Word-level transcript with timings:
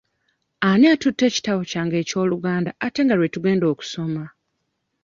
Ani 0.69 0.85
atutte 0.93 1.23
ekitabo 1.29 1.61
kyange 1.71 1.95
eky'Oluganda 2.03 2.71
ate 2.85 2.99
nga 3.03 3.15
lwe 3.15 3.31
tugenda 3.33 3.65
okusoma? 3.73 4.23